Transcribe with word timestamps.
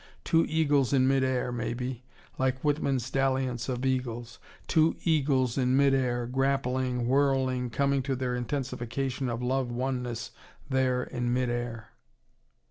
Two 0.23 0.47
eagles 0.47 0.93
in 0.93 1.07
mid 1.07 1.23
air, 1.23 1.51
maybe, 1.51 2.03
like 2.39 2.59
Whitman's 2.61 3.07
Dalliance 3.11 3.69
of 3.69 3.85
Eagles. 3.85 4.39
Two 4.65 4.95
eagles 5.03 5.59
in 5.59 5.77
mid 5.77 5.93
air, 5.93 6.25
grappling, 6.25 7.07
whirling, 7.07 7.69
coming 7.69 8.01
to 8.01 8.15
their 8.15 8.35
intensification 8.35 9.29
of 9.29 9.43
love 9.43 9.69
oneness 9.69 10.31
there 10.67 11.03
in 11.03 11.31
mid 11.31 11.51
air. 11.51 11.89